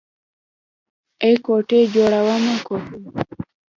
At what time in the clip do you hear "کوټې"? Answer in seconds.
1.45-1.79, 2.67-2.97